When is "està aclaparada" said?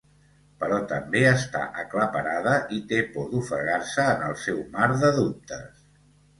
1.31-2.55